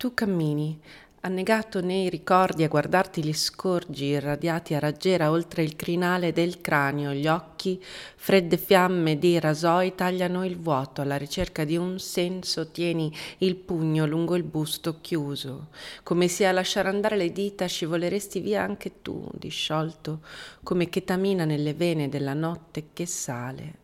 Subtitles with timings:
[0.00, 0.80] Tu cammini,
[1.20, 7.12] annegato nei ricordi a guardarti gli scorgi irradiati a raggiera oltre il crinale del cranio,
[7.12, 7.78] gli occhi,
[8.16, 11.02] fredde fiamme di rasoi, tagliano il vuoto.
[11.02, 15.66] Alla ricerca di un senso, tieni il pugno lungo il busto chiuso,
[16.02, 20.20] come se a lasciare andare le dita scivoleresti via anche tu, disciolto,
[20.62, 23.79] come chetamina nelle vene della notte che sale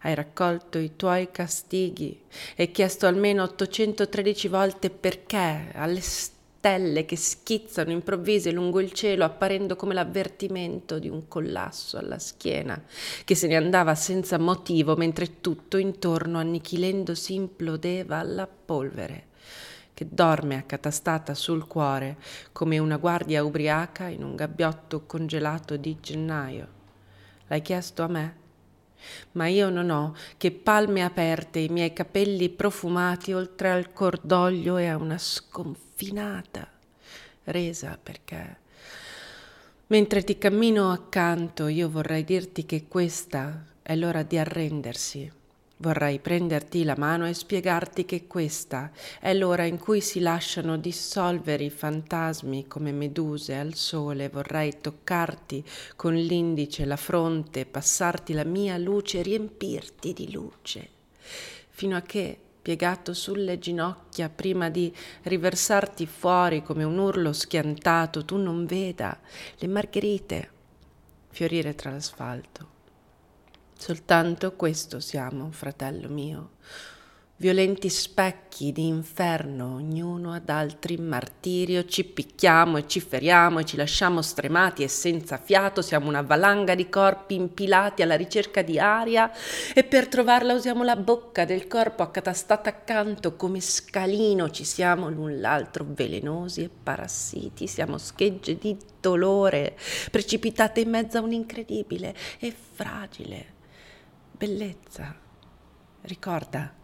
[0.00, 2.22] hai raccolto i tuoi castighi
[2.54, 9.76] e chiesto almeno 813 volte perché alle stelle che schizzano improvvise lungo il cielo apparendo
[9.76, 12.82] come l'avvertimento di un collasso alla schiena
[13.24, 19.26] che se ne andava senza motivo mentre tutto intorno annichilendosi implodeva alla polvere
[19.96, 22.18] che dorme accatastata sul cuore
[22.52, 26.68] come una guardia ubriaca in un gabbiotto congelato di gennaio.
[27.46, 28.36] L'hai chiesto a me?
[29.32, 34.86] Ma io non ho che palme aperte, i miei capelli profumati oltre al cordoglio e
[34.86, 36.68] a una sconfinata
[37.44, 38.56] resa perché
[39.88, 45.30] mentre ti cammino accanto io vorrei dirti che questa è l'ora di arrendersi
[45.78, 51.64] Vorrei prenderti la mano e spiegarti che questa è l'ora in cui si lasciano dissolvere
[51.64, 54.30] i fantasmi come meduse al sole.
[54.30, 55.62] Vorrei toccarti
[55.94, 60.88] con l'indice la fronte, passarti la mia luce, riempirti di luce,
[61.68, 64.90] fino a che, piegato sulle ginocchia, prima di
[65.24, 69.20] riversarti fuori come un urlo schiantato, tu non veda
[69.58, 70.50] le margherite
[71.28, 72.75] fiorire tra l'asfalto.
[73.86, 76.54] Soltanto questo siamo, fratello mio,
[77.36, 83.76] violenti specchi di inferno, ognuno ad altri martirio, ci picchiamo e ci feriamo e ci
[83.76, 89.30] lasciamo stremati e senza fiato, siamo una valanga di corpi impilati alla ricerca di aria
[89.72, 95.38] e per trovarla usiamo la bocca del corpo accatastata accanto come scalino, ci siamo l'un
[95.38, 99.78] l'altro velenosi e parassiti, siamo schegge di dolore,
[100.10, 103.54] precipitate in mezzo a un incredibile e fragile
[104.36, 105.14] bellezza.
[106.02, 106.74] Ricorda,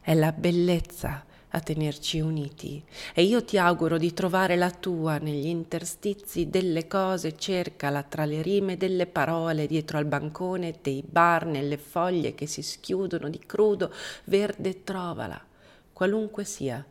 [0.00, 2.82] è la bellezza a tenerci uniti
[3.12, 8.42] e io ti auguro di trovare la tua negli interstizi delle cose, cercala tra le
[8.42, 13.92] rime delle parole, dietro al bancone dei bar, nelle foglie che si schiudono di crudo
[14.24, 15.44] verde, trovala,
[15.92, 16.84] qualunque sia,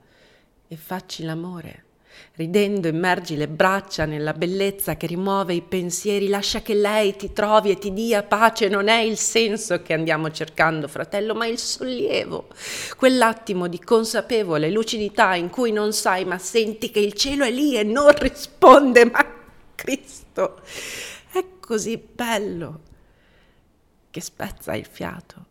[0.68, 1.92] e facci l'amore
[2.35, 7.72] Ridendo immergi le braccia nella bellezza che rimuove i pensieri, lascia che lei ti trovi
[7.72, 12.47] e ti dia pace, non è il senso che andiamo cercando, fratello, ma il sollievo,
[12.97, 17.78] quell'attimo di consapevole lucidità in cui non sai ma senti che il cielo è lì
[17.78, 19.25] e non risponde, ma
[19.75, 20.62] Cristo.
[21.31, 22.81] È così bello
[24.09, 25.45] che spezza il fiato.